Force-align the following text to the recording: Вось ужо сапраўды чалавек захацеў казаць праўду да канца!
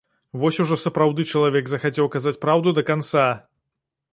Вось 0.43 0.57
ужо 0.63 0.77
сапраўды 0.83 1.25
чалавек 1.35 1.69
захацеў 1.73 2.09
казаць 2.15 2.35
праўду 2.47 2.69
да 2.79 2.85
канца! 2.89 3.27